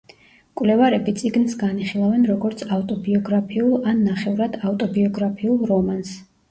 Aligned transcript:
მკვლევარები 0.53 1.13
წიგნს 1.19 1.57
განიხილავენ 1.65 2.25
როგორც 2.31 2.65
ავტობიოგრაფიულ 2.79 3.79
ან 3.93 4.05
ნახევრად 4.11 4.61
ავტობიოგრაფიულ 4.73 5.67
რომანს. 5.75 6.23